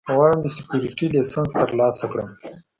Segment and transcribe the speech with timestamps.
[0.15, 2.29] غواړم د سیکیورټي لېسنس ترلاسه کړم